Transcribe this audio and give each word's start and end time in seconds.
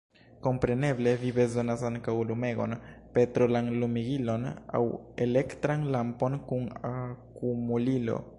Kompreneble, 0.45 1.11
vi 1.23 1.31
bezonas 1.35 1.83
ankaŭ 1.89 2.15
lumegon– 2.29 2.73
petrolan 3.19 3.69
lumigilon 3.83 4.49
aŭ 4.51 4.83
elektran 5.27 5.87
lampon 5.99 6.43
kun 6.51 6.67
akumulilo. 6.95 8.23